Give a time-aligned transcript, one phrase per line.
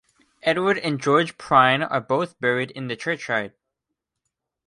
[0.41, 3.53] Edward and George Prynne are both buried in the churchyard.